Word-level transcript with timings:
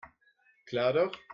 Klar 0.65 0.93
doch. 0.93 1.15